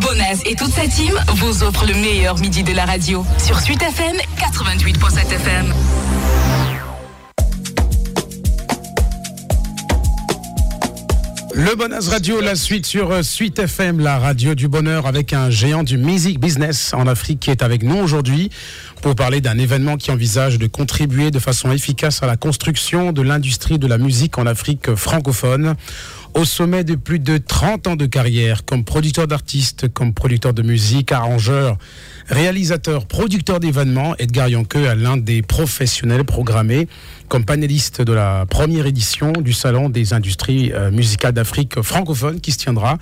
Bonas 0.00 0.42
et 0.44 0.54
toute 0.54 0.72
sa 0.72 0.86
team 0.86 1.14
vous 1.36 1.62
offrent 1.62 1.86
le 1.86 1.94
meilleur 1.94 2.38
midi 2.38 2.62
de 2.62 2.72
la 2.72 2.84
radio 2.84 3.24
sur 3.38 3.60
Suite 3.60 3.82
FM 3.82 4.16
88.7 4.38 5.34
FM. 5.34 5.74
Le 11.58 11.74
Bonaz 11.74 12.08
Radio, 12.10 12.42
la 12.42 12.54
suite 12.54 12.84
sur 12.84 13.10
euh, 13.10 13.22
Suite 13.22 13.58
FM, 13.58 13.98
la 13.98 14.18
radio 14.18 14.54
du 14.54 14.68
bonheur 14.68 15.06
avec 15.06 15.32
un 15.32 15.48
géant 15.48 15.84
du 15.84 15.96
music 15.96 16.38
business 16.38 16.92
en 16.92 17.06
Afrique 17.06 17.40
qui 17.40 17.50
est 17.50 17.62
avec 17.62 17.82
nous 17.82 17.96
aujourd'hui 17.96 18.50
pour 19.00 19.14
parler 19.14 19.40
d'un 19.40 19.58
événement 19.58 19.96
qui 19.96 20.10
envisage 20.10 20.58
de 20.58 20.66
contribuer 20.66 21.30
de 21.30 21.38
façon 21.38 21.70
efficace 21.72 22.22
à 22.22 22.26
la 22.26 22.36
construction 22.36 23.12
de 23.12 23.22
l'industrie 23.22 23.78
de 23.78 23.86
la 23.86 23.98
musique 23.98 24.38
en 24.38 24.46
Afrique 24.46 24.94
francophone. 24.94 25.74
Au 26.34 26.44
sommet 26.44 26.84
de 26.84 26.96
plus 26.96 27.18
de 27.18 27.38
30 27.38 27.86
ans 27.86 27.96
de 27.96 28.04
carrière 28.04 28.66
comme 28.66 28.84
producteur 28.84 29.26
d'artistes, 29.26 29.88
comme 29.88 30.12
producteur 30.12 30.52
de 30.52 30.60
musique, 30.60 31.10
arrangeur, 31.10 31.78
réalisateur, 32.28 33.06
producteur 33.06 33.58
d'événements, 33.58 34.14
Edgar 34.18 34.48
Yonke 34.48 34.76
est 34.76 34.94
l'un 34.96 35.16
des 35.16 35.40
professionnels 35.40 36.24
programmés 36.24 36.88
comme 37.28 37.44
panéliste 37.44 38.02
de 38.02 38.12
la 38.12 38.44
première 38.46 38.86
édition 38.86 39.32
du 39.32 39.52
Salon 39.52 39.88
des 39.88 40.12
industries 40.12 40.72
euh, 40.72 40.90
musicales 40.90 41.32
d'Afrique 41.32 41.80
francophone 41.80 42.40
qui 42.40 42.52
se 42.52 42.58
tiendra 42.58 42.98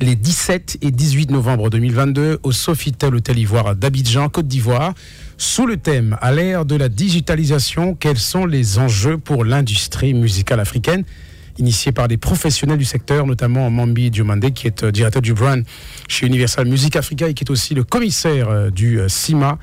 les 0.00 0.14
17 0.14 0.78
et 0.82 0.90
18 0.90 1.30
novembre 1.30 1.70
2022 1.70 2.40
au 2.42 2.52
Sofitel 2.52 3.14
Hôtel 3.14 3.38
Ivoire 3.38 3.74
d'Abidjan, 3.74 4.28
Côte 4.28 4.46
d'Ivoire, 4.46 4.92
sous 5.36 5.66
le 5.66 5.76
thème 5.76 6.16
À 6.20 6.32
l'ère 6.32 6.64
de 6.64 6.76
la 6.76 6.88
digitalisation, 6.88 7.94
quels 7.94 8.18
sont 8.18 8.46
les 8.46 8.78
enjeux 8.78 9.18
pour 9.18 9.44
l'industrie 9.44 10.14
musicale 10.14 10.60
africaine? 10.60 11.04
Initié 11.58 11.92
par 11.92 12.08
des 12.08 12.16
professionnels 12.16 12.78
du 12.78 12.84
secteur, 12.84 13.26
notamment 13.26 13.70
Mambi 13.70 14.10
Diomande, 14.10 14.52
qui 14.52 14.66
est 14.66 14.82
euh, 14.82 14.90
directeur 14.90 15.22
du 15.22 15.34
brand 15.34 15.62
chez 16.08 16.26
Universal 16.26 16.66
Music 16.66 16.96
Africa 16.96 17.28
et 17.28 17.34
qui 17.34 17.44
est 17.44 17.50
aussi 17.50 17.74
le 17.74 17.84
commissaire 17.84 18.48
euh, 18.48 18.70
du 18.70 18.98
CIMA, 19.06 19.58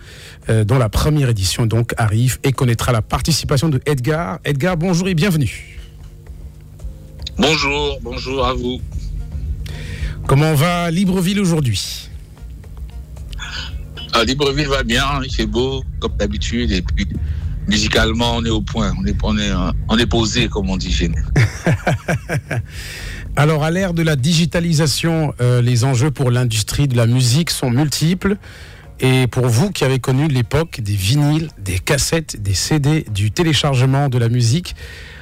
euh, 0.49 0.63
dont 0.63 0.77
la 0.77 0.87
première 0.87 1.27
édition 1.27 1.65
donc 1.65 1.93
arrive 1.97 2.39
et 2.43 2.53
connaîtra 2.53 2.93
la 2.93 3.01
participation 3.01 3.67
de 3.67 3.81
Edgar. 3.85 4.39
Edgar, 4.45 4.77
bonjour 4.77 5.09
et 5.09 5.15
bienvenue. 5.15 5.77
Bonjour, 7.37 7.99
bonjour 8.01 8.45
à 8.45 8.53
vous. 8.53 8.79
Comment 10.27 10.53
va 10.53 10.91
Libreville 10.91 11.41
aujourd'hui? 11.41 12.10
Libreville 14.25 14.67
va 14.67 14.83
bien, 14.83 15.21
il 15.23 15.33
fait 15.33 15.45
beau 15.45 15.83
comme 15.99 16.15
d'habitude 16.17 16.71
et 16.71 16.81
puis 16.81 17.07
musicalement, 17.67 18.35
on 18.35 18.45
est 18.45 18.49
au 18.49 18.61
point, 18.61 18.93
on 19.89 19.97
est 19.97 20.05
posé, 20.05 20.47
comme 20.47 20.69
on 20.69 20.77
dit 20.77 20.91
chez 20.91 21.11
Alors, 23.35 23.63
à 23.63 23.71
l'ère 23.71 23.93
de 23.93 24.03
la 24.03 24.17
digitalisation, 24.17 25.33
euh, 25.39 25.61
les 25.61 25.85
enjeux 25.85 26.11
pour 26.11 26.31
l'industrie 26.31 26.87
de 26.87 26.97
la 26.97 27.07
musique 27.07 27.49
sont 27.49 27.71
multiples. 27.71 28.35
Et 28.99 29.25
pour 29.27 29.47
vous 29.47 29.71
qui 29.71 29.83
avez 29.83 29.99
connu 29.99 30.27
l'époque 30.27 30.81
des 30.81 30.93
vinyles, 30.93 31.49
des 31.57 31.79
cassettes, 31.79 32.41
des 32.41 32.53
CD, 32.53 33.05
du 33.11 33.31
téléchargement 33.31 34.09
de 34.09 34.17
la 34.17 34.29
musique, 34.29 34.75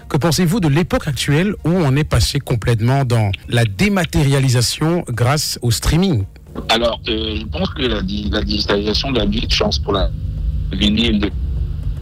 que 0.10 0.18
pensez-vous 0.18 0.60
de 0.60 0.68
l'époque 0.68 1.08
actuelle 1.08 1.54
où 1.64 1.70
on 1.70 1.96
est 1.96 2.04
passé 2.04 2.40
complètement 2.40 3.06
dans 3.06 3.32
la 3.48 3.64
dématérialisation 3.64 5.06
grâce 5.08 5.60
au 5.62 5.72
streaming? 5.72 6.26
Alors, 6.70 7.00
euh, 7.08 7.38
je 7.40 7.46
pense 7.46 7.70
que 7.70 7.84
la, 7.84 8.02
digitalisation 8.02 9.12
de 9.12 9.20
la 9.20 9.26
vie 9.26 9.46
chance 9.50 9.80
pour 9.80 9.94
la 9.94 10.10
vinyle, 10.72 11.30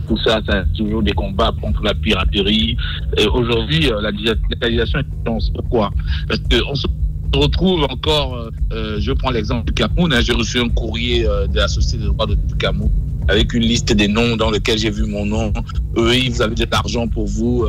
tout 0.08 0.18
ça, 0.24 0.40
ça 0.48 0.64
toujours 0.76 1.04
des 1.04 1.12
combats 1.12 1.54
contre 1.62 1.84
la 1.84 1.94
piraterie. 1.94 2.78
Et 3.18 3.28
aujourd'hui, 3.28 3.92
euh, 3.92 4.02
la 4.02 4.12
digitalisation 4.12 5.00
est 5.00 5.04
une 5.04 5.26
chance. 5.26 5.52
Pourquoi? 5.54 5.92
Parce 6.28 6.40
qu'on 6.40 6.76
se 6.76 6.88
retrouve 7.34 7.84
encore, 7.84 8.36
euh, 8.36 8.50
euh, 8.72 8.98
je 9.00 9.12
prends 9.12 9.32
l'exemple 9.32 9.66
du 9.66 9.74
Cameroun, 9.74 10.14
hein, 10.14 10.22
j'ai 10.22 10.34
reçu 10.34 10.60
un 10.60 10.70
courrier 10.70 11.24
de 11.24 11.56
la 11.56 11.68
Société 11.68 12.04
de 12.04 12.10
droit 12.10 12.26
de 12.26 12.38
Cameroun 12.58 12.92
avec 13.30 13.54
une 13.54 13.64
liste 13.64 13.92
des 13.92 14.08
noms 14.08 14.38
dans 14.38 14.50
lequel 14.50 14.78
j'ai 14.78 14.90
vu 14.90 15.06
mon 15.06 15.26
nom. 15.26 15.52
Oui, 15.98 16.30
vous 16.30 16.42
avez 16.42 16.56
de 16.56 16.66
l'argent 16.72 17.08
pour 17.08 17.28
vous, 17.28 17.68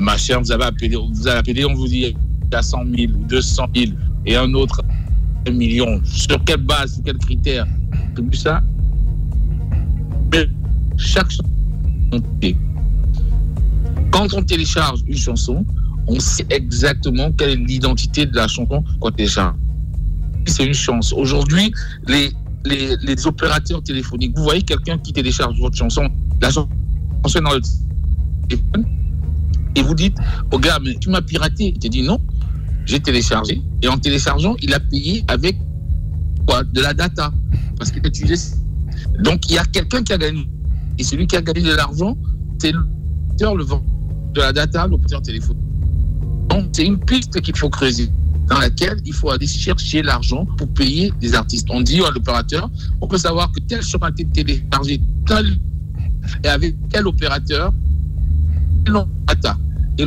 ma 0.00 0.16
chère, 0.16 0.40
vous 0.40 0.50
avez 0.50 0.64
appelé, 0.64 0.96
vous 0.96 1.28
avez 1.28 1.38
appelé, 1.38 1.64
on 1.64 1.74
vous 1.74 1.86
dit 1.86 2.12
a 2.52 2.62
100 2.62 2.78
000 2.96 3.12
ou 3.12 3.24
200 3.28 3.66
000 3.72 3.92
et 4.26 4.34
un 4.34 4.52
autre 4.54 4.82
un 5.46 5.52
million. 5.52 6.00
Sur 6.04 6.42
quelle 6.44 6.62
base, 6.62 6.94
sur 6.94 7.04
quels 7.04 7.18
critères 7.18 7.66
ça. 8.32 8.62
Mais 10.32 10.48
chaque 10.96 11.32
quand 14.10 14.34
on 14.34 14.42
télécharge 14.42 15.00
une 15.06 15.16
chanson, 15.16 15.64
on 16.06 16.18
sait 16.18 16.46
exactement 16.50 17.30
quelle 17.32 17.50
est 17.50 17.56
l'identité 17.56 18.26
de 18.26 18.34
la 18.34 18.48
chanson 18.48 18.84
qu'on 18.98 19.10
télécharge. 19.10 19.56
C'est 20.46 20.64
une 20.64 20.74
chance. 20.74 21.12
Aujourd'hui, 21.12 21.72
les, 22.08 22.32
les, 22.64 23.26
opérateurs 23.26 23.82
téléphoniques, 23.82 24.36
vous 24.36 24.42
voyez 24.42 24.62
quelqu'un 24.62 24.98
qui 24.98 25.12
télécharge 25.12 25.58
votre 25.60 25.76
chanson, 25.76 26.08
la 26.40 26.50
chanson 26.50 26.68
dans 27.42 27.54
le 27.54 27.60
téléphone, 28.48 28.84
et 29.76 29.82
vous 29.82 29.94
dites, 29.94 30.16
oh 30.52 30.58
gars, 30.58 30.78
mais 30.84 30.94
tu 30.96 31.10
m'as 31.10 31.22
piraté. 31.22 31.72
Il 31.74 31.78
te 31.78 31.86
dit 31.86 32.02
non, 32.02 32.20
j'ai 32.90 33.00
téléchargé. 33.00 33.62
Et 33.82 33.88
en 33.88 33.98
téléchargeant, 33.98 34.56
il 34.60 34.74
a 34.74 34.80
payé 34.80 35.24
avec 35.28 35.56
quoi? 36.46 36.64
De 36.64 36.80
la 36.80 36.92
data. 36.92 37.32
Parce 37.78 37.90
qu'il 37.90 38.04
a 38.04 38.08
utilisé. 38.08 38.56
Donc 39.24 39.48
il 39.48 39.54
y 39.54 39.58
a 39.58 39.64
quelqu'un 39.64 40.02
qui 40.02 40.12
a 40.12 40.18
gagné 40.18 40.48
et 41.00 41.02
celui 41.02 41.26
qui 41.26 41.34
a 41.34 41.40
gagné 41.40 41.62
de 41.62 41.74
l'argent, 41.74 42.14
c'est 42.58 42.72
l'opérateur, 42.72 43.56
le 43.56 43.64
vendeur 43.64 43.86
de 44.34 44.40
la 44.42 44.52
data, 44.52 44.86
l'opérateur 44.86 45.22
téléphonique. 45.22 45.64
Donc, 46.50 46.68
c'est 46.72 46.84
une 46.84 46.98
piste 46.98 47.40
qu'il 47.40 47.56
faut 47.56 47.70
creuser 47.70 48.10
dans 48.48 48.58
laquelle 48.58 48.98
il 49.06 49.14
faut 49.14 49.30
aller 49.30 49.46
chercher 49.46 50.02
l'argent 50.02 50.44
pour 50.58 50.68
payer 50.74 51.10
des 51.20 51.34
artistes. 51.34 51.68
On 51.70 51.80
dit 51.80 52.02
à 52.04 52.10
l'opérateur, 52.10 52.68
on 53.00 53.08
peut 53.08 53.16
savoir 53.16 53.50
que 53.52 53.60
tel 53.60 53.82
chemin 53.82 54.08
a 54.08 54.10
été 54.10 54.26
téléchargé, 54.26 55.00
tel, 55.26 55.58
et 56.44 56.48
avec 56.48 56.76
quel 56.90 57.06
opérateur, 57.06 57.72
non, 58.86 59.08
data. 59.26 59.56
Et 59.96 60.04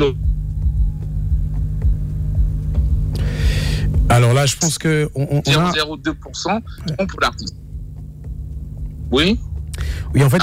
Alors 4.13 4.34
là, 4.34 4.46
je 4.46 4.56
pense 4.56 4.78
que... 4.78 5.09
On, 5.16 5.40
0,02% 5.40 6.62
pour 7.07 7.19
l'artiste. 7.19 7.56
Oui 9.12 9.40
oui, 10.13 10.24
en 10.24 10.29
fait, 10.29 10.38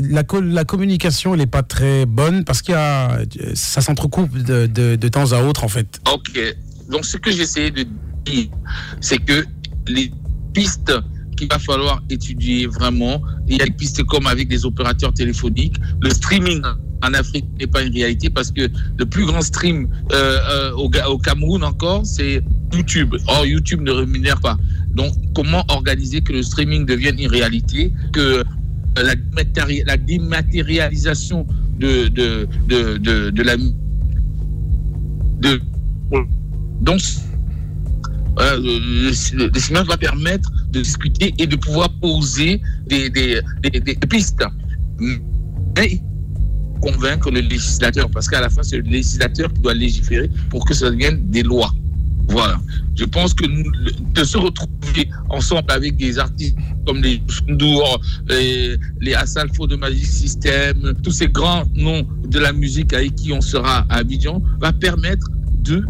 la, 0.00 0.24
la, 0.40 0.64
communication, 0.64 1.34
elle 1.34 1.40
n'est 1.40 1.46
pas 1.46 1.62
très 1.62 2.04
bonne 2.04 2.44
parce 2.44 2.62
qu'il 2.62 2.74
y 2.74 2.76
a, 2.76 3.20
ça 3.54 3.80
s'entrecoupe 3.80 4.36
de, 4.36 4.66
de, 4.66 5.08
temps 5.08 5.30
à 5.32 5.40
autre, 5.42 5.62
en 5.62 5.68
fait. 5.68 6.00
Ok. 6.12 6.36
Donc, 6.90 7.04
ce 7.04 7.16
que 7.16 7.30
j'essayais 7.30 7.70
de 7.70 7.86
dire, 8.24 8.48
c'est 9.00 9.18
que 9.18 9.44
les 9.86 10.10
pistes 10.52 10.92
qu'il 11.36 11.48
va 11.48 11.60
falloir 11.60 12.02
étudier 12.10 12.66
vraiment, 12.66 13.22
il 13.46 13.58
y 13.58 13.62
a 13.62 13.66
des 13.66 13.70
pistes 13.70 14.02
comme 14.02 14.26
avec 14.26 14.48
des 14.48 14.66
opérateurs 14.66 15.14
téléphoniques. 15.14 15.76
Le 16.02 16.10
streaming 16.10 16.62
en 17.02 17.14
Afrique 17.14 17.46
n'est 17.58 17.66
pas 17.66 17.82
une 17.82 17.92
réalité 17.92 18.30
parce 18.30 18.50
que 18.50 18.68
le 18.98 19.06
plus 19.06 19.26
grand 19.26 19.42
stream 19.42 19.88
euh, 20.12 20.38
euh, 20.50 20.72
au, 20.72 21.18
Cameroun 21.18 21.62
encore, 21.62 22.04
c'est 22.04 22.42
YouTube. 22.72 23.14
Or, 23.28 23.46
YouTube 23.46 23.82
ne 23.82 23.92
rémunère 23.92 24.40
pas. 24.40 24.56
Donc, 24.94 25.12
comment 25.34 25.64
organiser 25.68 26.20
que 26.20 26.32
le 26.32 26.42
streaming 26.42 26.86
devienne 26.86 27.18
une 27.18 27.30
réalité, 27.30 27.92
que 28.12 28.42
la, 28.96 29.14
la 29.86 29.96
dématérialisation 29.96 31.46
de, 31.78 32.08
de, 32.08 32.48
de, 32.68 33.30
de, 33.30 33.42
la. 33.42 33.56
De, 33.56 35.60
donc, 36.80 37.00
euh, 38.40 38.56
le, 38.56 39.46
le 39.46 39.84
va 39.84 39.96
permettre 39.96 40.50
de 40.70 40.80
discuter 40.80 41.34
et 41.38 41.46
de 41.46 41.56
pouvoir 41.56 41.90
poser 42.00 42.60
des, 42.86 43.10
des, 43.10 43.40
des, 43.62 43.80
des 43.80 43.94
pistes. 43.94 44.44
Mais 44.98 46.00
convaincre 46.80 47.30
le 47.30 47.40
législateur, 47.40 48.08
parce 48.10 48.28
qu'à 48.28 48.40
la 48.40 48.48
fin, 48.48 48.62
c'est 48.62 48.78
le 48.78 48.84
législateur 48.84 49.52
qui 49.52 49.60
doit 49.60 49.74
légiférer 49.74 50.30
pour 50.50 50.64
que 50.64 50.74
ça 50.74 50.90
devienne 50.90 51.30
des 51.30 51.42
lois. 51.42 51.72
Voilà. 52.28 52.60
Je 52.94 53.04
pense 53.04 53.32
que 53.32 53.46
de 53.46 54.24
se 54.24 54.36
retrouver 54.36 55.08
ensemble 55.30 55.70
avec 55.70 55.96
des 55.96 56.18
artistes 56.18 56.56
comme 56.86 57.02
les 57.02 57.22
Ndour, 57.46 58.00
les, 58.28 58.76
les 59.00 59.12
de 59.12 59.76
Magic 59.76 60.04
System, 60.04 60.94
tous 61.02 61.10
ces 61.10 61.28
grands 61.28 61.64
noms 61.74 62.06
de 62.26 62.38
la 62.38 62.52
musique 62.52 62.92
avec 62.92 63.14
qui 63.14 63.32
on 63.32 63.40
sera 63.40 63.86
à 63.88 63.98
Abidjan, 63.98 64.42
va 64.60 64.72
permettre 64.72 65.26
de 65.62 65.84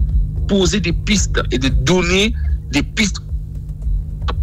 poser 0.48 0.80
des 0.80 0.92
pistes 0.92 1.40
et 1.50 1.58
de 1.58 1.68
donner 1.68 2.34
des 2.72 2.82
pistes, 2.82 3.18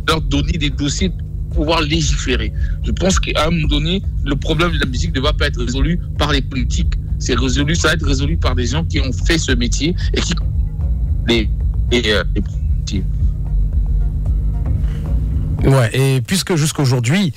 leur 0.08 0.22
donner 0.22 0.54
des 0.54 0.70
dossiers 0.70 1.12
pouvoir 1.56 1.82
légiférer. 1.82 2.52
Je 2.84 2.92
pense 2.92 3.20
qu'à 3.20 3.48
un 3.48 3.52
moment 3.52 3.68
donné, 3.68 4.02
le 4.24 4.36
problème 4.36 4.72
de 4.72 4.80
la 4.80 4.86
musique 4.86 5.16
ne 5.16 5.22
va 5.22 5.34
pas 5.34 5.48
être 5.48 5.60
résolu 5.60 6.00
par 6.18 6.32
les 6.32 6.42
politiques. 6.42 6.94
C'est 7.18 7.36
résolu, 7.36 7.76
ça 7.76 7.88
va 7.90 7.94
être 7.94 8.06
résolu 8.06 8.38
par 8.38 8.56
des 8.56 8.66
gens 8.66 8.84
qui 8.84 9.00
ont 9.00 9.14
fait 9.14 9.38
ce 9.38 9.54
métier 9.54 9.96
et 10.14 10.22
qui 10.22 10.34
les 11.28 11.50
et, 11.92 12.12
euh, 12.12 12.24
Ouais, 15.64 15.90
et 15.94 16.22
puisque 16.22 16.56
jusqu'aujourd'hui, 16.56 17.34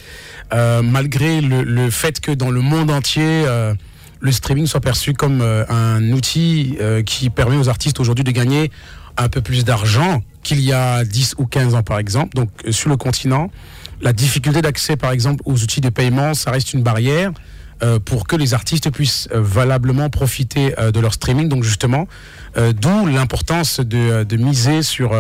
euh, 0.53 0.83
malgré 0.83 1.41
le, 1.41 1.91
fait 1.91 2.21
que 2.21 2.33
dans 2.33 2.51
le 2.51 2.61
monde 2.61 2.91
entier, 2.91 3.23
euh, 3.25 3.73
le 4.21 4.33
streaming 4.33 4.67
soit 4.67 4.81
perçu 4.81 5.15
comme 5.15 5.41
un 5.41 6.13
outil 6.13 6.77
qui 7.07 7.31
permet 7.31 7.57
aux 7.57 7.69
artistes 7.69 8.01
aujourd'hui 8.01 8.25
de 8.25 8.33
gagner 8.33 8.71
un 9.17 9.29
peu 9.29 9.41
plus 9.41 9.65
d'argent, 9.65 10.23
qu'il 10.43 10.61
y 10.61 10.73
a 10.73 11.05
10 11.05 11.37
ou 11.39 11.47
15 11.47 11.75
ans, 11.75 11.83
par 11.83 11.99
exemple. 11.99 12.37
Donc, 12.37 12.51
sur 12.71 12.89
le 12.89 12.97
continent, 12.97 13.51
la 14.01 14.13
difficulté 14.13 14.63
d'accès, 14.63 14.97
par 14.97 15.13
exemple, 15.13 15.43
aux 15.45 15.63
outils 15.63 15.81
de 15.81 15.89
paiement, 15.89 16.35
ça 16.35 16.51
reste 16.51 16.75
une 16.75 16.83
barrière. 16.83 17.33
Euh, 17.81 18.01
pour 18.01 18.27
que 18.27 18.35
les 18.35 18.55
artistes 18.55 18.91
puissent 18.91 19.29
euh, 19.33 19.41
valablement 19.41 20.11
profiter 20.11 20.75
euh, 20.81 20.91
de 20.91 20.99
leur 20.99 21.15
streaming. 21.15 21.49
Donc 21.49 21.63
justement, 21.63 22.09
d'où 22.57 23.07
l'importance 23.07 23.79
de, 23.79 24.37
miser 24.37 24.83
sur 24.83 25.13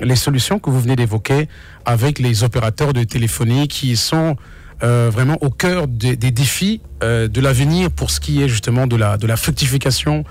les 0.00 0.16
solutions 0.16 0.58
que 0.58 0.70
vous 0.70 0.80
venez 0.80 0.96
d'évoquer 0.96 1.46
avec 1.84 2.18
les 2.18 2.42
opérateurs 2.42 2.94
de 2.94 3.04
téléphonie 3.04 3.68
qui 3.68 3.96
sont 3.96 4.36
vraiment 4.80 5.36
au 5.42 5.50
cœur 5.50 5.88
des, 5.88 6.16
défis 6.16 6.80
de 7.02 7.40
l'avenir 7.40 7.90
pour 7.90 8.10
ce 8.10 8.18
qui 8.18 8.42
est 8.42 8.48
justement 8.48 8.86
de 8.86 8.96
la, 8.96 9.18
de 9.18 9.26
la 9.26 9.36
fructification 9.36 10.24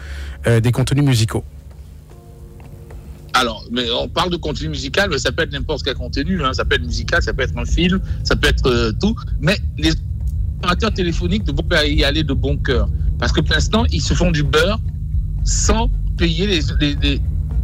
des 0.48 0.72
contenus 0.72 1.04
musicaux. 1.04 1.44
Alors, 3.36 3.66
mais 3.70 3.92
on 3.92 4.08
parle 4.08 4.30
de 4.30 4.38
contenu 4.38 4.70
musical, 4.70 5.10
mais 5.10 5.18
ça 5.18 5.32
peut 5.32 5.44
être 5.44 5.52
n'importe 5.52 5.84
quel 5.84 5.96
contenu. 5.96 6.42
Hein. 6.42 6.54
Ça 6.54 6.64
peut 6.64 6.76
être 6.76 6.86
musical, 6.86 7.22
ça 7.22 7.34
peut 7.34 7.44
être 7.44 7.58
un 7.58 7.66
film, 7.66 8.00
ça 8.24 8.36
peut 8.36 8.48
être 8.48 8.92
tout. 9.02 9.14
Mais 9.42 9.58
les 9.78 9.92
opérateurs 10.60 10.94
téléphoniques 10.94 11.46
ne 11.46 11.52
vont 11.52 11.68
pas 11.68 11.86
y 11.86 12.06
aller 12.06 12.24
de 12.24 12.34
bon 12.34 12.58
cœur. 12.58 12.88
Parce 13.20 13.34
que 13.34 13.42
pour 13.42 13.54
l'instant, 13.54 13.86
ils 13.92 14.02
se 14.02 14.14
font 14.14 14.32
du 14.32 14.44
beurre 14.44 14.80
sans 15.44 15.90
payer 16.18 16.48
les, 16.48 16.62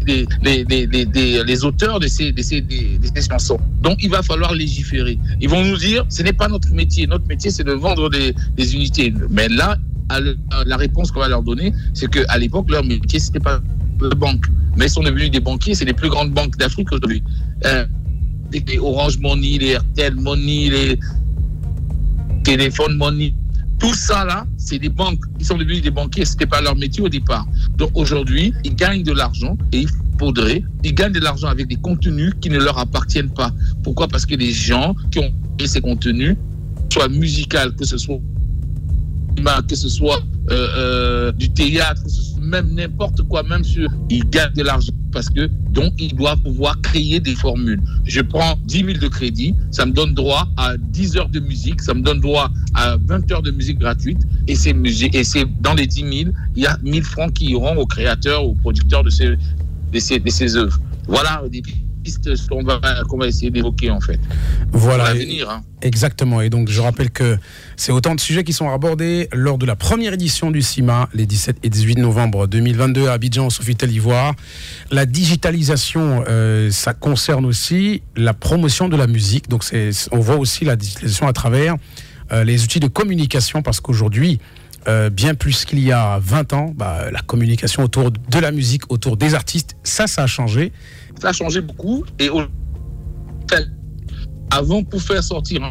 les, 0.05 0.65
les, 0.65 1.43
les, 1.43 1.63
auteurs 1.63 2.01
de 2.01 2.07
ces, 2.07 2.33
de 2.33 2.41
ces, 2.41 2.63
chansons. 3.29 3.59
Donc, 3.81 3.99
il 4.01 4.09
va 4.09 4.21
falloir 4.23 4.53
légiférer. 4.53 5.17
Ils 5.39 5.49
vont 5.49 5.63
nous 5.63 5.77
dire, 5.77 6.05
ce 6.09 6.21
n'est 6.21 6.33
pas 6.33 6.49
notre 6.49 6.69
métier. 6.73 7.07
Notre 7.07 7.27
métier, 7.27 7.49
c'est 7.49 7.63
de 7.63 7.71
vendre 7.71 8.09
des, 8.09 8.75
unités. 8.75 9.13
Mais 9.29 9.47
là, 9.47 9.77
la 10.65 10.75
réponse 10.77 11.11
qu'on 11.11 11.21
va 11.21 11.29
leur 11.29 11.43
donner, 11.43 11.73
c'est 11.93 12.09
qu'à 12.09 12.37
l'époque, 12.37 12.69
leur 12.69 12.83
métier, 12.83 13.19
ce 13.19 13.27
n'était 13.27 13.39
pas 13.39 13.61
la 14.01 14.15
banque. 14.15 14.45
Mais 14.77 14.85
ils 14.85 14.89
sont 14.89 15.03
devenus 15.03 15.31
des 15.31 15.39
banquiers. 15.39 15.75
C'est 15.75 15.85
les 15.85 15.93
plus 15.93 16.09
grandes 16.09 16.31
banques 16.31 16.57
d'Afrique 16.57 16.91
aujourd'hui. 16.91 17.23
Euh, 17.65 17.85
les 18.51 18.79
Orange 18.79 19.17
Money, 19.19 19.57
les 19.59 19.77
RTL 19.77 20.15
Money, 20.15 20.69
les, 20.69 20.99
téléphone 22.43 22.97
money. 22.97 23.33
Tout 23.79 23.93
ça 23.93 24.25
là, 24.25 24.45
c'est 24.57 24.77
des 24.77 24.89
banques. 24.89 25.21
Ils 25.39 25.45
sont 25.45 25.57
devenus 25.57 25.81
des 25.81 25.91
banquiers. 25.91 26.25
C'était 26.25 26.45
pas 26.45 26.61
leur 26.61 26.75
métier 26.75 27.01
au 27.01 27.09
départ. 27.09 27.47
Donc 27.77 27.91
aujourd'hui, 27.95 28.53
ils 28.63 28.75
gagnent 28.75 29.03
de 29.03 29.11
l'argent 29.11 29.57
et 29.71 29.79
il 29.79 29.89
faudrait, 30.19 30.63
ils 30.83 30.93
gagnent 30.93 31.13
de 31.13 31.19
l'argent 31.19 31.47
avec 31.47 31.67
des 31.67 31.77
contenus 31.77 32.33
qui 32.41 32.49
ne 32.49 32.59
leur 32.59 32.77
appartiennent 32.77 33.31
pas. 33.31 33.51
Pourquoi? 33.83 34.07
Parce 34.07 34.25
que 34.25 34.35
les 34.35 34.51
gens 34.51 34.95
qui 35.11 35.19
ont 35.19 35.31
créé 35.57 35.67
ces 35.67 35.81
contenus, 35.81 36.35
soit 36.91 37.07
musical, 37.07 37.75
que 37.75 37.85
ce 37.85 37.97
soit 37.97 38.19
que 39.67 39.75
ce 39.75 39.89
soit 39.89 40.21
euh, 40.51 40.67
euh, 40.77 41.31
du 41.31 41.49
théâtre, 41.49 42.01
même 42.51 42.73
n'importe 42.75 43.23
quoi, 43.23 43.43
même 43.43 43.63
sur, 43.63 43.89
ils 44.09 44.29
gagnent 44.29 44.53
de 44.53 44.63
l'argent 44.63 44.91
parce 45.11 45.29
que 45.29 45.49
donc 45.71 45.93
il 45.99 46.15
doit 46.15 46.37
pouvoir 46.37 46.79
créer 46.81 47.19
des 47.19 47.35
formules. 47.35 47.81
Je 48.05 48.21
prends 48.21 48.57
10 48.65 48.77
000 48.77 48.87
de 48.99 49.07
crédit, 49.07 49.55
ça 49.71 49.85
me 49.85 49.91
donne 49.91 50.13
droit 50.13 50.47
à 50.57 50.77
10 50.77 51.17
heures 51.17 51.29
de 51.29 51.39
musique, 51.39 51.81
ça 51.81 51.93
me 51.93 52.01
donne 52.01 52.19
droit 52.19 52.49
à 52.75 52.97
20 52.97 53.31
heures 53.31 53.41
de 53.41 53.51
musique 53.51 53.79
gratuite 53.79 54.19
et 54.47 54.55
c'est 54.55 54.73
dans 55.61 55.73
les 55.73 55.87
10 55.87 55.99
000, 55.99 56.11
il 56.55 56.63
y 56.63 56.65
a 56.65 56.77
1000 56.83 57.03
francs 57.03 57.33
qui 57.33 57.45
iront 57.51 57.75
aux 57.77 57.85
créateurs, 57.85 58.45
aux 58.45 58.55
producteurs 58.55 59.03
de 59.03 59.09
ces 59.09 59.35
de 59.91 59.99
ces, 59.99 60.19
de 60.19 60.29
ces 60.29 60.55
œuvres. 60.55 60.79
Voilà 61.07 61.41
des 62.01 62.35
qu'on 62.49 62.63
va, 62.63 62.79
va 62.79 63.27
essayer 63.27 63.51
d'évoquer 63.51 63.89
en 63.91 64.01
fait. 64.01 64.19
Voilà. 64.71 65.11
Hein. 65.11 65.63
Exactement. 65.81 66.41
Et 66.41 66.49
donc 66.49 66.69
je 66.69 66.81
rappelle 66.81 67.11
que 67.11 67.37
c'est 67.75 67.91
autant 67.91 68.15
de 68.15 68.19
sujets 68.19 68.43
qui 68.43 68.53
sont 68.53 68.69
abordés 68.69 69.27
lors 69.33 69.57
de 69.57 69.65
la 69.65 69.75
première 69.75 70.13
édition 70.13 70.51
du 70.51 70.61
CIMA, 70.61 71.09
les 71.13 71.25
17 71.25 71.57
et 71.63 71.69
18 71.69 71.99
novembre 71.99 72.47
2022 72.47 73.07
à 73.07 73.13
Abidjan, 73.13 73.49
Sofitel 73.49 73.91
Ivoire. 73.91 74.33
La 74.91 75.05
digitalisation, 75.05 76.23
euh, 76.27 76.71
ça 76.71 76.93
concerne 76.93 77.45
aussi 77.45 78.01
la 78.15 78.33
promotion 78.33 78.89
de 78.89 78.97
la 78.97 79.07
musique. 79.07 79.49
Donc 79.49 79.63
on 80.11 80.19
voit 80.19 80.37
aussi 80.37 80.65
la 80.65 80.75
digitalisation 80.75 81.27
à 81.27 81.33
travers 81.33 81.75
euh, 82.31 82.43
les 82.43 82.63
outils 82.63 82.79
de 82.79 82.87
communication 82.87 83.61
parce 83.61 83.79
qu'aujourd'hui, 83.79 84.39
euh, 84.87 85.09
bien 85.09 85.35
plus 85.35 85.65
qu'il 85.65 85.79
y 85.79 85.91
a 85.91 86.19
20 86.19 86.53
ans, 86.53 86.73
bah, 86.75 87.11
la 87.11 87.21
communication 87.21 87.83
autour 87.83 88.11
de 88.11 88.39
la 88.39 88.51
musique, 88.51 88.91
autour 88.91 89.17
des 89.17 89.35
artistes, 89.35 89.75
ça, 89.83 90.07
ça 90.07 90.23
a 90.23 90.27
changé. 90.27 90.71
Ça 91.21 91.29
a 91.29 91.33
changé 91.33 91.61
beaucoup. 91.61 92.03
Et 92.19 92.29
avant, 94.49 94.83
pour 94.83 95.01
faire 95.01 95.23
sortir 95.23 95.61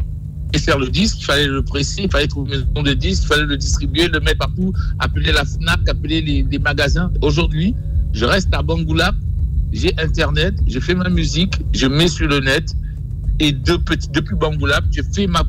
et 0.53 0.59
faire 0.59 0.79
le 0.79 0.89
disque, 0.89 1.19
il 1.21 1.25
fallait 1.25 1.47
le 1.47 1.63
presser, 1.63 2.03
il 2.03 2.11
fallait 2.11 2.27
trouver 2.27 2.55
une 2.55 2.61
maison 2.61 2.83
de 2.83 2.95
disque, 2.95 3.25
il 3.25 3.27
fallait 3.27 3.47
le 3.47 3.57
distribuer, 3.57 4.09
le 4.09 4.21
mettre 4.21 4.39
partout, 4.39 4.73
appeler 4.99 5.33
la 5.33 5.45
FNAC, 5.45 5.89
appeler 5.89 6.21
les, 6.23 6.59
magasins. 6.59 7.13
Aujourd'hui, 7.23 7.75
je 8.13 8.25
reste 8.25 8.49
à 8.53 8.63
Bangoula, 8.63 9.13
j'ai 9.73 9.93
Internet, 9.99 10.55
je 10.67 10.81
fais 10.81 10.95
ma 10.95 11.09
musique, 11.09 11.55
je 11.73 11.87
mets 11.87 12.09
sur 12.09 12.27
le 12.27 12.41
net, 12.41 12.75
et 13.41 13.53
depuis, 13.53 13.97
depuis 14.13 14.37
Bangoulap, 14.37 14.85
je 14.93 15.01
fais 15.15 15.27
ma, 15.27 15.43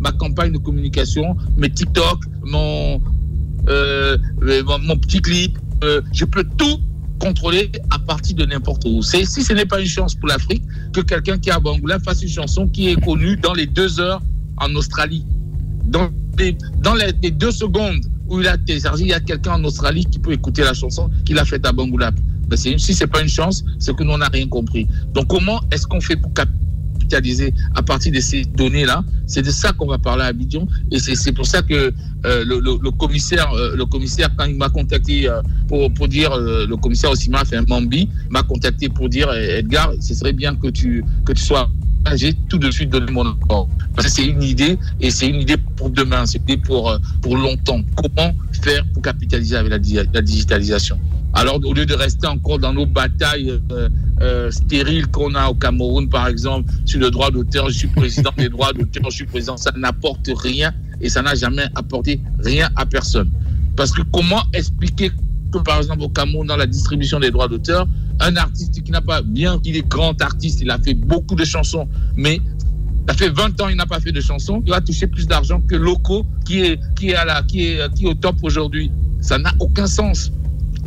ma, 0.00 0.12
campagne 0.12 0.52
de 0.52 0.58
communication, 0.58 1.36
mes 1.56 1.70
TikTok, 1.70 2.18
mon, 2.42 3.00
euh, 3.68 4.18
mon, 4.82 4.96
petit 4.96 5.22
clip. 5.22 5.56
Euh, 5.84 6.02
je 6.12 6.24
peux 6.24 6.44
tout 6.58 6.80
contrôler 7.20 7.70
à 7.90 7.98
partir 8.00 8.34
de 8.34 8.44
n'importe 8.44 8.84
où. 8.86 9.02
Si 9.02 9.24
ce 9.24 9.52
n'est 9.52 9.66
pas 9.66 9.80
une 9.80 9.86
chance 9.86 10.16
pour 10.16 10.28
l'Afrique, 10.28 10.64
que 10.92 11.00
quelqu'un 11.00 11.38
qui 11.38 11.48
est 11.48 11.52
à 11.52 11.60
Bangoulap 11.60 12.02
fasse 12.04 12.22
une 12.22 12.28
chanson 12.28 12.66
qui 12.66 12.88
est 12.88 13.00
connue 13.04 13.36
dans 13.36 13.54
les 13.54 13.66
deux 13.66 14.00
heures 14.00 14.20
en 14.56 14.74
Australie. 14.74 15.24
Dans 15.84 16.10
les, 16.38 16.56
dans 16.82 16.94
les, 16.94 17.30
deux 17.30 17.52
secondes 17.52 18.04
où 18.28 18.40
il 18.40 18.48
a 18.48 18.58
téléchargé, 18.58 19.04
il 19.04 19.10
y 19.10 19.14
a 19.14 19.20
quelqu'un 19.20 19.52
en 19.52 19.64
Australie 19.64 20.04
qui 20.04 20.18
peut 20.18 20.32
écouter 20.32 20.62
la 20.62 20.74
chanson 20.74 21.08
qu'il 21.24 21.38
a 21.38 21.44
faite 21.44 21.64
à 21.64 21.70
Bangoulap. 21.70 22.16
Ben 22.48 22.56
si 22.56 22.78
ce 22.78 23.04
n'est 23.04 23.06
pas 23.06 23.22
une 23.22 23.28
chance, 23.28 23.64
c'est 23.78 23.94
que 23.94 24.02
nous, 24.02 24.12
on 24.12 24.18
n'a 24.18 24.28
rien 24.28 24.48
compris. 24.48 24.88
Donc, 25.12 25.28
comment 25.28 25.60
est-ce 25.70 25.86
qu'on 25.86 26.00
fait 26.00 26.16
pour 26.16 26.32
capter 26.34 26.67
à 27.74 27.82
partir 27.82 28.12
de 28.12 28.20
ces 28.20 28.44
données-là. 28.44 29.04
C'est 29.26 29.42
de 29.42 29.50
ça 29.50 29.72
qu'on 29.72 29.86
va 29.86 29.98
parler 29.98 30.22
à 30.22 30.26
Abidjan. 30.26 30.66
Et 30.90 30.98
c'est 30.98 31.32
pour 31.32 31.46
ça 31.46 31.62
que 31.62 31.92
euh, 32.26 32.44
le, 32.44 32.90
commissaire, 32.90 33.50
euh, 33.52 33.76
le 33.76 33.84
commissaire, 33.84 34.30
quand 34.36 34.46
il 34.46 34.56
m'a 34.56 34.68
contacté 34.68 35.28
euh, 35.28 35.42
pour, 35.68 35.92
pour 35.92 36.08
dire, 36.08 36.36
le 36.36 36.74
commissaire 36.76 37.10
aussi 37.10 37.30
m'a 37.30 37.44
fait 37.44 37.56
un 37.56 37.64
Mambi, 37.68 38.08
m'a 38.30 38.42
contacté 38.42 38.88
pour 38.88 39.08
dire 39.08 39.32
Edgar, 39.32 39.92
ce 40.00 40.14
serait 40.14 40.32
bien 40.32 40.54
que 40.54 40.68
tu, 40.68 41.04
que 41.24 41.32
tu 41.32 41.42
sois 41.42 41.70
j'ai 42.14 42.32
tout 42.48 42.56
de 42.56 42.70
suite 42.70 42.88
donné 42.88 43.12
mon 43.12 43.28
accord. 43.28 43.68
Parce 43.94 44.08
que 44.08 44.14
c'est 44.14 44.26
une 44.26 44.42
idée 44.42 44.78
et 44.98 45.10
c'est 45.10 45.28
une 45.28 45.42
idée 45.42 45.56
pour 45.76 45.90
demain, 45.90 46.24
c'est 46.24 46.38
une 46.38 46.44
idée 46.44 46.56
pour, 46.56 46.96
pour 47.20 47.36
longtemps. 47.36 47.82
Comment 47.96 48.34
faire 48.62 48.86
pour 48.94 49.02
capitaliser 49.02 49.56
avec 49.56 49.70
la, 49.70 50.04
la 50.14 50.22
digitalisation? 50.22 50.98
Alors, 51.38 51.60
au 51.64 51.72
lieu 51.72 51.86
de 51.86 51.94
rester 51.94 52.26
encore 52.26 52.58
dans 52.58 52.72
nos 52.72 52.84
batailles 52.84 53.52
euh, 53.70 53.88
euh, 54.20 54.50
stériles 54.50 55.06
qu'on 55.06 55.36
a 55.36 55.46
au 55.46 55.54
Cameroun, 55.54 56.08
par 56.08 56.26
exemple, 56.26 56.68
sur 56.84 56.98
le 56.98 57.12
droit 57.12 57.30
d'auteur, 57.30 57.70
je 57.70 57.78
suis 57.78 57.86
président 57.86 58.32
des 58.36 58.48
droits 58.48 58.72
d'auteur, 58.72 59.04
je 59.08 59.14
suis 59.18 59.24
président, 59.24 59.56
ça 59.56 59.70
n'apporte 59.76 60.28
rien 60.34 60.74
et 61.00 61.08
ça 61.08 61.22
n'a 61.22 61.36
jamais 61.36 61.66
apporté 61.76 62.20
rien 62.40 62.68
à 62.74 62.84
personne. 62.84 63.30
Parce 63.76 63.92
que 63.92 64.02
comment 64.12 64.42
expliquer 64.52 65.12
que, 65.52 65.58
par 65.58 65.78
exemple, 65.78 66.02
au 66.02 66.08
Cameroun, 66.08 66.48
dans 66.48 66.56
la 66.56 66.66
distribution 66.66 67.20
des 67.20 67.30
droits 67.30 67.46
d'auteur, 67.46 67.86
un 68.18 68.36
artiste 68.36 68.82
qui 68.82 68.90
n'a 68.90 69.00
pas, 69.00 69.22
bien 69.22 69.60
qu'il 69.60 69.76
est 69.76 69.88
grand 69.88 70.20
artiste, 70.20 70.60
il 70.60 70.72
a 70.72 70.78
fait 70.78 70.94
beaucoup 70.94 71.36
de 71.36 71.44
chansons, 71.44 71.86
mais 72.16 72.40
ça 73.08 73.14
fait 73.14 73.28
20 73.28 73.60
ans 73.60 73.68
il 73.68 73.76
n'a 73.76 73.86
pas 73.86 74.00
fait 74.00 74.10
de 74.10 74.20
chansons, 74.20 74.60
il 74.66 74.70
va 74.70 74.80
toucher 74.80 75.06
plus 75.06 75.28
d'argent 75.28 75.60
que 75.60 75.76
Loco 75.76 76.26
qui 76.44 76.62
est, 76.62 76.80
qui 76.96 77.14
qui 77.46 77.68
est 77.68 78.06
au 78.08 78.14
top 78.14 78.34
aujourd'hui. 78.42 78.90
Ça 79.20 79.38
n'a 79.38 79.52
aucun 79.60 79.86
sens. 79.86 80.32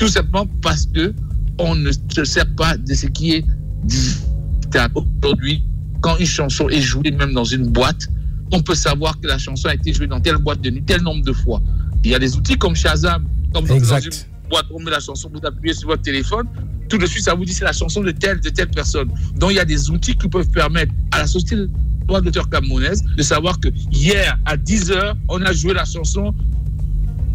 Tout 0.01 0.07
simplement 0.07 0.47
parce 0.63 0.87
que 0.87 1.13
on 1.59 1.75
ne 1.75 1.91
se 1.91 2.23
sert 2.25 2.51
pas 2.55 2.75
de 2.75 2.91
ce 2.91 3.05
qui 3.05 3.33
est 3.33 3.45
digital. 3.83 4.89
Aujourd'hui, 4.95 5.63
quand 6.01 6.17
une 6.17 6.25
chanson 6.25 6.67
est 6.69 6.81
jouée 6.81 7.11
même 7.11 7.33
dans 7.33 7.43
une 7.43 7.67
boîte, 7.67 8.07
on 8.51 8.63
peut 8.63 8.73
savoir 8.73 9.19
que 9.19 9.27
la 9.27 9.37
chanson 9.37 9.67
a 9.67 9.75
été 9.75 9.93
jouée 9.93 10.07
dans 10.07 10.19
telle 10.19 10.37
boîte 10.37 10.59
de 10.61 10.71
nuit 10.71 10.81
tel 10.81 11.03
nombre 11.03 11.23
de 11.23 11.31
fois. 11.31 11.61
Il 12.03 12.09
y 12.09 12.15
a 12.15 12.19
des 12.19 12.35
outils 12.35 12.57
comme 12.57 12.75
Shazam, 12.75 13.27
comme 13.53 13.67
dans 13.67 13.77
une 13.77 14.09
boîte, 14.49 14.65
on 14.71 14.79
met 14.79 14.89
la 14.89 14.99
chanson, 14.99 15.29
vous 15.31 15.45
appuyez 15.45 15.75
sur 15.75 15.89
votre 15.89 16.01
téléphone, 16.01 16.47
tout 16.89 16.97
de 16.97 17.05
suite, 17.05 17.23
ça 17.23 17.35
vous 17.35 17.45
dit 17.45 17.53
c'est 17.53 17.63
la 17.63 17.71
chanson 17.71 18.01
de 18.01 18.09
telle, 18.09 18.39
de 18.39 18.49
telle 18.49 18.69
personne. 18.69 19.11
Donc, 19.35 19.51
il 19.51 19.57
y 19.57 19.59
a 19.59 19.65
des 19.65 19.91
outils 19.91 20.15
qui 20.15 20.27
peuvent 20.27 20.49
permettre 20.49 20.91
à 21.11 21.19
la 21.19 21.27
société 21.27 21.57
de 21.57 21.69
droit 22.07 22.21
d'auteur 22.21 22.49
camerounaise 22.49 23.03
de 23.15 23.21
savoir 23.21 23.59
que 23.59 23.67
hier, 23.91 24.35
à 24.45 24.57
10h, 24.57 25.13
on 25.29 25.43
a 25.43 25.53
joué 25.53 25.75
la 25.75 25.85
chanson 25.85 26.33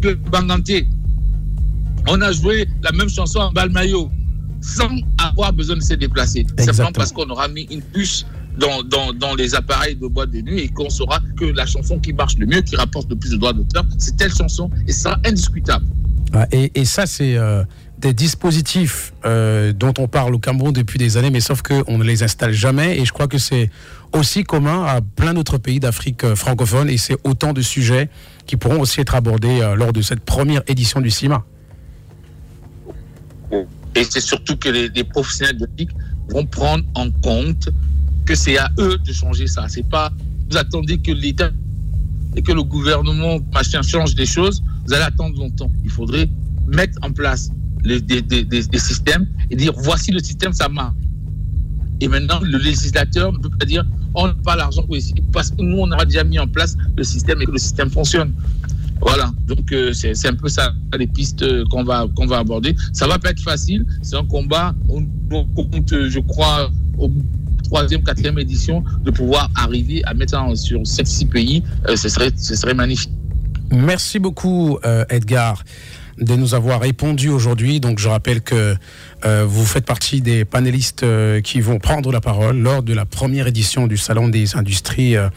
de 0.01 0.15
Banganté 0.29 0.85
on 2.07 2.21
a 2.21 2.31
joué 2.31 2.67
la 2.83 2.91
même 2.91 3.09
chanson 3.09 3.39
en 3.39 3.51
Balmayo 3.51 4.09
sans 4.61 4.89
avoir 5.17 5.53
besoin 5.53 5.75
de 5.77 5.81
se 5.81 5.93
déplacer. 5.93 6.45
Simplement 6.57 6.91
parce 6.91 7.11
qu'on 7.11 7.29
aura 7.29 7.47
mis 7.47 7.67
une 7.71 7.81
puce 7.81 8.25
dans, 8.57 8.81
dans, 9.13 9.35
les 9.35 9.53
appareils 9.53 9.95
de 9.95 10.07
boîte 10.07 10.31
de 10.31 10.41
nuit 10.41 10.61
et 10.61 10.69
qu'on 10.69 10.89
saura 10.89 11.19
que 11.39 11.45
la 11.45 11.65
chanson 11.65 11.99
qui 11.99 12.11
marche 12.11 12.37
le 12.37 12.47
mieux, 12.47 12.61
qui 12.61 12.75
rapporte 12.75 13.09
le 13.09 13.15
plus 13.15 13.31
de 13.31 13.37
droits 13.37 13.53
d'auteur, 13.53 13.83
c'est 13.99 14.17
telle 14.17 14.33
chanson 14.33 14.69
et 14.87 14.91
ça 14.91 15.11
sera 15.11 15.19
indiscutable. 15.25 15.85
et, 16.51 16.85
ça, 16.85 17.05
c'est 17.05 17.37
euh, 17.37 17.63
des 17.99 18.13
dispositifs 18.13 19.13
euh, 19.25 19.73
dont 19.73 19.93
on 19.99 20.07
parle 20.07 20.33
au 20.33 20.39
Cameroun 20.39 20.73
depuis 20.73 20.97
des 20.97 21.17
années, 21.17 21.29
mais 21.29 21.39
sauf 21.39 21.61
qu'on 21.61 21.99
ne 21.99 22.03
les 22.03 22.23
installe 22.23 22.51
jamais. 22.51 22.97
Et 22.97 23.05
je 23.05 23.13
crois 23.13 23.27
que 23.27 23.37
c'est 23.37 23.69
aussi 24.11 24.43
commun 24.43 24.85
à 24.85 25.01
plein 25.01 25.35
d'autres 25.35 25.59
pays 25.59 25.79
d'Afrique 25.79 26.23
euh, 26.23 26.35
francophone 26.35 26.89
et 26.89 26.97
c'est 26.97 27.17
autant 27.25 27.53
de 27.53 27.61
sujets 27.61 28.09
qui 28.47 28.57
pourront 28.57 28.79
aussi 28.79 29.01
être 29.01 29.13
abordés 29.13 29.59
lors 29.75 29.93
de 29.93 30.01
cette 30.01 30.21
première 30.21 30.63
édition 30.67 30.99
du 30.99 31.11
CIMA. 31.11 31.43
C'est 34.09 34.21
surtout 34.21 34.55
que 34.57 34.69
les, 34.69 35.03
professionnels 35.03 35.57
de 35.57 35.67
vont 36.29 36.45
prendre 36.45 36.83
en 36.95 37.09
compte 37.11 37.69
que 38.25 38.35
c'est 38.35 38.57
à 38.57 38.69
eux 38.79 38.97
de 38.97 39.13
changer 39.13 39.47
ça. 39.47 39.67
C'est 39.67 39.87
pas 39.87 40.11
vous 40.49 40.57
attendez 40.57 40.97
que 40.97 41.11
l'État 41.11 41.51
et 42.35 42.41
que 42.41 42.51
le 42.51 42.63
gouvernement 42.63 43.39
machin 43.53 43.81
change 43.81 44.15
des 44.15 44.25
choses, 44.25 44.63
vous 44.85 44.93
allez 44.93 45.03
attendre 45.03 45.37
longtemps. 45.37 45.71
Il 45.83 45.89
faudrait 45.89 46.29
mettre 46.67 46.97
en 47.01 47.11
place 47.11 47.49
des, 47.83 48.01
des, 48.01 48.79
systèmes 48.79 49.27
et 49.49 49.55
dire 49.55 49.73
voici 49.75 50.11
le 50.11 50.19
système, 50.19 50.53
ça 50.53 50.69
marche. 50.69 50.95
Et 51.99 52.07
maintenant, 52.07 52.39
le 52.41 52.57
législateur 52.57 53.33
ne 53.33 53.39
peut 53.39 53.49
pas 53.49 53.65
dire 53.65 53.83
on 54.13 54.27
n'a 54.27 54.33
pas 54.43 54.55
l'argent 54.55 54.83
pour 54.83 54.95
essayer 54.95 55.23
parce 55.31 55.51
que 55.51 55.61
nous, 55.61 55.77
on 55.77 55.91
a 55.91 56.05
déjà 56.05 56.23
mis 56.23 56.39
en 56.39 56.47
place 56.47 56.75
le 56.95 57.03
système 57.03 57.41
et 57.41 57.45
que 57.45 57.51
le 57.51 57.57
système 57.57 57.89
fonctionne. 57.89 58.33
Voilà, 59.07 59.31
donc 59.47 59.71
euh, 59.71 59.93
c'est 59.93 60.27
un 60.27 60.33
peu 60.33 60.49
ça 60.49 60.73
les 60.97 61.07
pistes 61.07 61.41
euh, 61.41 61.63
qu'on 61.71 61.85
va, 61.85 62.07
va 62.27 62.39
aborder. 62.39 62.75
Ça 62.91 63.07
va 63.07 63.17
pas 63.17 63.29
être 63.29 63.41
facile, 63.41 63.85
c'est 64.01 64.17
un 64.17 64.25
combat. 64.25 64.75
On, 64.89 65.01
compte, 65.55 66.09
je 66.09 66.19
crois, 66.19 66.69
au 66.97 67.09
troisième, 67.63 68.03
quatrième 68.03 68.37
édition, 68.37 68.83
de 69.05 69.11
pouvoir 69.11 69.49
arriver 69.55 70.03
à 70.03 70.13
mettre 70.13 70.31
ça 70.31 70.45
sur 70.55 70.81
7-6 70.81 71.29
pays. 71.29 71.63
Euh, 71.87 71.95
ce, 71.95 72.09
serait, 72.09 72.31
ce 72.35 72.53
serait 72.53 72.73
magnifique. 72.73 73.13
Merci 73.71 74.19
beaucoup, 74.19 74.77
Edgar 75.09 75.63
de 76.19 76.35
nous 76.35 76.53
avoir 76.55 76.81
répondu 76.81 77.29
aujourd'hui. 77.29 77.79
Donc 77.79 77.99
je 77.99 78.09
rappelle 78.09 78.41
que 78.41 78.75
euh, 79.25 79.45
vous 79.47 79.65
faites 79.65 79.85
partie 79.85 80.21
des 80.21 80.45
panélistes 80.45 81.03
euh, 81.03 81.41
qui 81.41 81.61
vont 81.61 81.79
prendre 81.79 82.11
la 82.11 82.21
parole 82.21 82.57
lors 82.57 82.83
de 82.83 82.93
la 82.93 83.05
première 83.05 83.47
édition 83.47 83.87
du 83.87 83.97
Salon 83.97 84.27
des 84.27 84.55
industries 84.55 85.15
euh, 85.15 85.29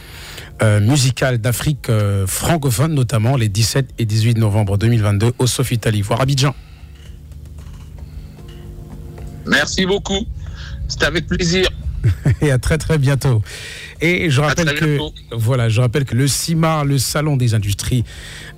musicales 0.81 1.39
d'Afrique 1.39 1.91
francophone, 2.27 2.95
notamment 2.95 3.37
les 3.37 3.49
17 3.49 3.91
et 3.99 4.05
18 4.05 4.39
novembre 4.39 4.77
2022 4.77 5.33
au 5.39 5.47
Sofitel 5.47 5.97
Ivoire 5.97 6.21
Abidjan. 6.21 6.55
Merci 9.47 9.87
beaucoup. 9.87 10.27
C'était 10.89 11.07
avec 11.07 11.27
plaisir. 11.27 11.69
et 12.41 12.51
à 12.51 12.59
très 12.59 12.79
très 12.79 12.99
bientôt. 12.99 13.43
Et 14.01 14.31
je 14.31 14.41
rappelle 14.41 14.75
que 14.75 14.99
voilà, 15.33 15.69
je 15.69 15.81
rappelle 15.81 16.05
que 16.05 16.15
le 16.15 16.27
CIMAR, 16.27 16.85
le 16.85 16.99
Salon 16.99 17.37
des 17.37 17.55
industries 17.55 18.05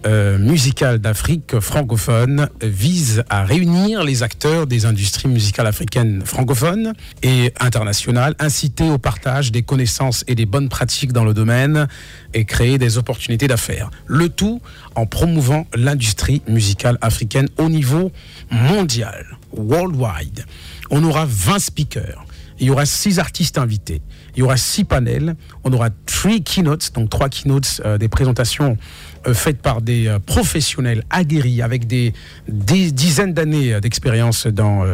euh, 0.06 0.38
musicales 0.38 0.98
d'Afrique 0.98 1.58
francophone, 1.58 2.48
vise 2.62 3.24
à 3.28 3.44
réunir 3.44 4.04
les 4.04 4.22
acteurs 4.22 4.66
des 4.66 4.86
industries 4.86 5.28
musicales 5.28 5.66
africaines 5.66 6.22
francophones 6.24 6.94
et 7.22 7.52
internationales, 7.58 8.34
inciter 8.38 8.88
au 8.88 8.98
partage 8.98 9.50
des 9.50 9.62
connaissances 9.62 10.24
et 10.28 10.34
des 10.34 10.46
bonnes 10.46 10.68
pratiques 10.68 11.12
dans 11.12 11.24
le 11.24 11.34
domaine 11.34 11.88
et 12.34 12.44
créer 12.44 12.78
des 12.78 12.96
opportunités 12.98 13.48
d'affaires. 13.48 13.90
Le 14.06 14.28
tout 14.28 14.60
en 14.94 15.06
promouvant 15.06 15.66
l'industrie 15.74 16.42
musicale 16.46 16.98
africaine 17.00 17.48
au 17.58 17.68
niveau 17.68 18.12
mondial, 18.50 19.26
worldwide. 19.56 20.44
On 20.90 21.02
aura 21.04 21.26
20 21.26 21.58
speakers 21.58 22.24
il 22.62 22.66
y 22.66 22.70
aura 22.70 22.86
six 22.86 23.18
artistes 23.18 23.58
invités. 23.58 24.00
Il 24.34 24.40
y 24.40 24.42
aura 24.42 24.56
six 24.56 24.84
panels. 24.84 25.34
On 25.64 25.72
aura 25.72 25.90
three 26.06 26.42
keynotes, 26.42 26.92
donc 26.94 27.10
trois 27.10 27.28
keynotes, 27.28 27.80
euh, 27.84 27.98
des 27.98 28.08
présentations 28.08 28.76
euh, 29.26 29.34
faites 29.34 29.60
par 29.60 29.82
des 29.82 30.06
euh, 30.06 30.18
professionnels 30.18 31.04
aguerris 31.10 31.62
avec 31.62 31.86
des, 31.86 32.12
dizaines 32.48 33.34
d'années 33.34 33.80
d'expérience 33.80 34.46
dans 34.46 34.84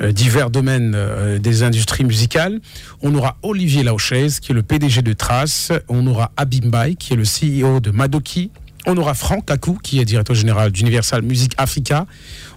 divers 0.00 0.50
domaines 0.50 0.96
des 1.38 1.62
industries 1.62 2.04
musicales. 2.04 2.60
On 3.02 3.14
aura 3.14 3.36
Olivier 3.42 3.82
Lauchez, 3.82 4.28
qui 4.40 4.52
est 4.52 4.54
le 4.54 4.62
PDG 4.62 5.02
de 5.02 5.12
Trace. 5.12 5.72
On 5.88 6.06
aura 6.06 6.32
Abimbai, 6.36 6.96
qui 6.96 7.14
est 7.14 7.16
le 7.16 7.24
CEO 7.24 7.80
de 7.80 7.90
Madoki. 7.90 8.50
On 8.86 8.96
aura 8.96 9.14
Franck 9.14 9.46
Kakou, 9.46 9.78
qui 9.82 10.00
est 10.00 10.04
directeur 10.04 10.34
général 10.34 10.72
d'Universal 10.72 11.22
Music 11.22 11.52
Africa. 11.58 12.06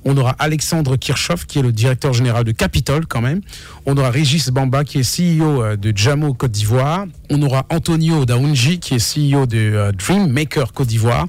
On 0.06 0.16
aura 0.18 0.32
Alexandre 0.40 0.96
Kirchhoff, 0.96 1.46
qui 1.46 1.60
est 1.60 1.62
le 1.62 1.72
directeur 1.72 2.14
général 2.14 2.44
de 2.46 2.52
Capitol, 2.52 3.06
quand 3.06 3.22
même. 3.22 3.42
On 3.86 3.98
aura 3.98 4.10
Régis 4.10 4.50
Bamba, 4.50 4.84
qui 4.84 5.00
est 5.00 5.18
CEO 5.18 5.64
euh, 5.64 5.76
de 5.76 5.92
Jamo 5.96 6.34
Côte 6.34 6.52
d'Ivoire. 6.52 7.06
On 7.30 7.42
aura 7.42 7.66
Antonio 7.70 8.26
Daounji, 8.26 8.80
qui 8.80 8.96
est 8.96 9.34
CEO 9.34 9.46
de 9.46 9.58
euh, 9.58 9.92
Dream 9.92 10.28
Maker 10.32 10.72
Côte 10.72 10.88
d'Ivoire. 10.88 11.28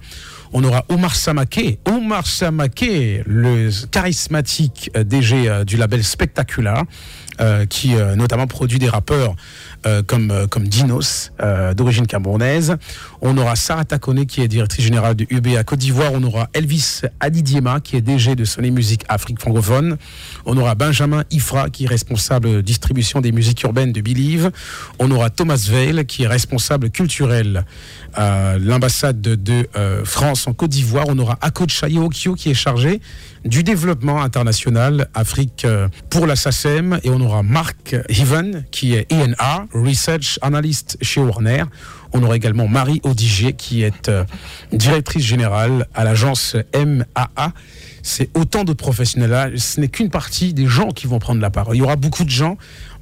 On 0.53 0.63
aura 0.63 0.85
Omar 0.89 1.17
Samake, 1.17 1.79
Omar 1.85 2.29
Samake, 2.29 3.23
le 3.27 3.71
charismatique 3.91 4.89
euh, 4.97 5.03
DG 5.03 5.65
du 5.67 5.77
label 5.77 6.05
Spectacular, 6.05 6.85
qui 7.69 7.95
notamment 8.17 8.47
produit 8.47 8.79
des 8.79 8.89
rappeurs 8.89 9.35
euh, 9.87 10.03
comme, 10.03 10.31
euh, 10.31 10.47
comme 10.47 10.67
Dinos, 10.67 11.31
euh, 11.43 11.75
d'origine 11.75 12.07
camerounaise. 12.07 12.77
On 13.21 13.37
aura 13.37 13.55
Sarah 13.55 13.85
Takone, 13.85 14.25
qui 14.25 14.41
est 14.41 14.49
directrice 14.49 14.85
générale 14.85 15.15
de 15.15 15.27
UB 15.29 15.49
à 15.59 15.65
Côte 15.65 15.81
d'Ivoire. 15.81 16.13
On 16.15 16.23
aura 16.23 16.49
Elvis 16.55 17.03
Adidiema, 17.21 17.81
qui 17.81 17.97
est 17.97 18.01
DG 18.01 18.35
de 18.35 18.45
Sony 18.47 18.71
Music 18.71 19.05
Afrique 19.09 19.41
francophone. 19.41 19.99
On 20.47 20.57
aura 20.57 20.75
Benjamin 20.75 21.25
Ifra, 21.31 21.69
qui 21.69 21.85
est 21.85 21.89
responsable 21.89 22.63
distribution 22.63 23.21
des 23.21 23.31
musiques 23.31 23.63
urbaines 23.63 23.93
de 23.93 24.01
Believe. 24.01 24.51
On 24.99 25.11
aura 25.11 25.29
Thomas 25.29 25.67
Veil, 25.71 26.07
qui 26.07 26.23
est 26.23 26.29
responsable 26.29 26.89
culturel 26.91 27.65
à 28.15 28.57
l'ambassade 28.59 29.21
de, 29.21 29.69
France 30.05 30.47
en 30.47 30.55
Côte 30.55 30.71
d'Ivoire. 30.71 31.07
On 31.09 31.19
aura 31.19 31.39
Ako 31.43 31.67
Chayo 31.69 32.09
qui 32.09 32.51
est 32.51 32.55
chargé 32.55 33.01
du 33.45 33.63
développement 33.63 34.23
international 34.23 35.09
Afrique 35.15 35.67
pour 36.11 36.27
la 36.27 36.37
SACEM. 36.37 36.99
Et 37.05 37.11
on 37.11 37.21
aura 37.21 37.43
Marc 37.43 37.97
Heaven, 38.09 38.65
qui 38.71 38.95
est 38.95 39.13
ENR, 39.13 39.67
Research 39.73 40.39
Analyst 40.43 40.97
chez 41.03 41.21
Warner. 41.21 41.65
On 42.15 42.23
aura 42.23 42.37
également 42.37 42.69
Marie 42.69 43.01
Odiger 43.03 43.55
qui 43.55 43.83
est 43.83 44.09
euh, 44.09 44.25
directrice 44.73 45.25
générale 45.25 45.89
à 45.95 46.05
l'agence 46.05 46.57
MAA. 46.73 47.53
C'est 48.05 48.31
autant 48.37 48.63
de 48.63 48.73
professionnels. 48.73 49.59
Ce 49.59 49.81
n'est 49.81 49.89
qu'une 49.89 50.11
partie 50.11 50.55
des 50.55 50.67
gens 50.67 50.91
qui 50.91 51.09
vont 51.09 51.19
prendre 51.19 51.41
la 51.41 51.51
parole. 51.51 51.75
Il 51.75 51.81
y 51.81 51.83
aura 51.83 51.97
beaucoup 51.97 52.23
de 52.23 52.31
gens, 52.31 52.57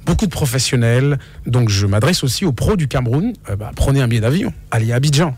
beaucoup 0.05 0.25
de 0.25 0.31
professionnels. 0.31 1.19
Donc 1.45 1.69
je 1.69 1.85
m'adresse 1.85 2.23
aussi 2.23 2.43
aux 2.43 2.53
pros 2.53 2.75
du 2.75 2.87
Cameroun. 2.87 3.33
Euh, 3.49 3.55
bah, 3.55 3.71
prenez 3.75 4.01
un 4.01 4.07
billet 4.07 4.21
d'avion, 4.21 4.51
allez 4.71 4.91
à 4.91 4.95
Abidjan, 4.95 5.35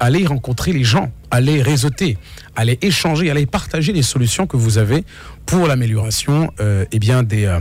allez 0.00 0.26
rencontrer 0.26 0.72
les 0.72 0.84
gens, 0.84 1.10
allez 1.30 1.62
réseauter, 1.62 2.18
allez 2.56 2.78
échanger, 2.82 3.30
allez 3.30 3.46
partager 3.46 3.92
les 3.92 4.02
solutions 4.02 4.46
que 4.46 4.56
vous 4.56 4.78
avez 4.78 5.04
pour 5.46 5.66
l'amélioration 5.66 6.50
euh, 6.60 6.84
eh 6.92 6.98
bien 6.98 7.22
des, 7.22 7.44
euh, 7.44 7.60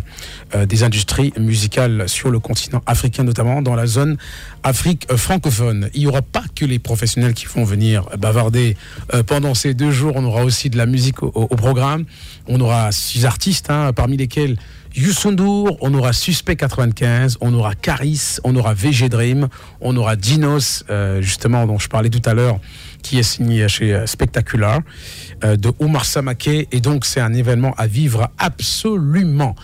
euh, 0.56 0.66
des 0.66 0.84
industries 0.84 1.34
musicales 1.38 2.08
sur 2.08 2.30
le 2.30 2.40
continent 2.40 2.82
africain, 2.86 3.24
notamment 3.24 3.62
dans 3.62 3.76
la 3.76 3.88
zone 3.88 4.18
Afrique 4.64 5.12
francophone. 5.16 5.90
Il 5.94 6.02
n'y 6.02 6.08
aura 6.08 6.22
pas 6.22 6.44
que 6.56 6.66
les 6.66 6.80
professionnels 6.80 7.34
qui 7.34 7.46
vont 7.48 7.66
venir 7.66 8.04
bavarder 8.18 8.78
pendant 9.28 9.54
ces 9.56 9.74
deux 9.74 9.92
jours. 9.92 10.14
On 10.16 10.24
aura 10.24 10.46
aussi 10.46 10.70
de 10.70 10.78
la 10.78 10.86
musique 10.86 11.22
au, 11.22 11.48
programme. 11.48 12.06
On 12.48 12.62
aura 12.62 12.92
six 12.94 13.26
artistes, 13.26 13.70
hein, 13.70 13.92
parmi 13.94 14.16
lesquels 14.16 14.58
Youssoundour, 14.96 15.78
on 15.82 15.94
aura 15.96 16.14
Suspect 16.14 16.56
95, 16.56 17.38
on 17.42 17.54
aura 17.56 17.74
Caris, 17.74 18.38
on 18.44 18.56
aura 18.56 18.74
VG 18.76 19.10
on 19.82 19.98
aura 19.98 20.16
Dinos, 20.16 20.86
justement, 21.20 21.66
dont 21.66 21.80
je 21.80 21.88
parlais 21.90 22.10
tout 22.10 22.22
à 22.30 22.34
l'heure, 22.34 22.60
qui 23.02 23.18
est 23.18 23.24
signé 23.24 23.68
chez 23.68 24.04
Spectacular, 24.06 24.82
de 25.42 25.72
Omar 25.80 26.06
Samake. 26.06 26.68
Et 26.72 26.80
donc, 26.80 27.06
c'est 27.06 27.22
un 27.22 27.34
événement 27.34 27.74
à 27.78 27.88
vivre 27.88 28.30
absolument. 28.38 29.56